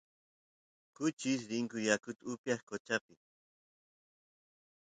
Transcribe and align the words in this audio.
kuchis 0.95 1.41
rinku 1.49 1.77
yakut 1.89 2.17
upyaq 2.31 2.59
qochapi 2.69 3.13